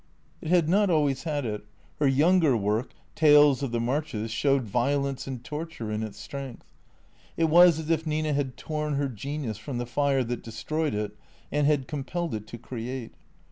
It 0.41 0.47
had 0.47 0.67
not 0.67 0.89
always 0.89 1.25
had 1.25 1.45
it. 1.45 1.63
Her 1.99 2.07
younger 2.07 2.57
work," 2.57 2.89
Tales 3.23 3.61
of 3.61 3.71
the 3.71 3.79
Marches," 3.79 4.31
showed 4.31 4.63
violence 4.63 5.27
and 5.27 5.43
torture 5.43 5.91
in 5.91 6.01
its 6.01 6.17
strength. 6.17 6.73
It 7.37 7.51
was 7.51 7.77
as 7.77 7.91
if 7.91 8.07
Nina 8.07 8.33
had 8.33 8.57
torn 8.57 8.95
her 8.95 9.07
genius 9.07 9.59
from 9.59 9.77
the 9.77 9.85
fire 9.85 10.23
that 10.23 10.41
destroyed 10.41 10.95
it 10.95 11.15
and 11.51 11.67
had 11.67 11.87
compelled 11.87 12.33
it 12.33 12.47
to 12.47 12.57
create. 12.57 13.13